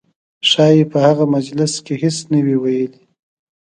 ښایي 0.49 0.83
په 0.91 0.97
هغه 1.05 1.25
مجلس 1.35 1.73
کې 1.85 1.93
هېڅ 2.03 2.17
نه 2.31 2.39
وي 2.45 2.55
ویلي. 2.63 3.01